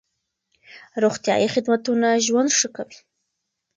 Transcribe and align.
روغتيايي 1.03 1.47
خدمتونه 1.53 2.07
ژوند 2.25 2.49
ښه 2.59 2.69
کوي. 2.75 2.97